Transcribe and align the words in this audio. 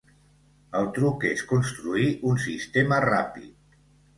El 0.79 0.87
truc 0.95 1.27
és 1.33 1.45
construir 1.53 2.09
un 2.31 2.41
sistema 2.47 3.03
ràpid. 3.07 3.81